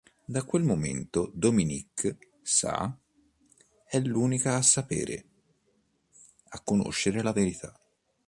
Da 0.25 0.41
quel 0.43 0.63
momento 0.63 1.29
Dominique 1.35 2.17
sa, 2.41 2.91
è 3.87 3.99
l'unica 3.99 4.55
a 4.55 4.63
sapere, 4.63 5.25
a 6.49 6.61
conoscere 6.63 7.21
la 7.21 7.31
verità. 7.31 7.79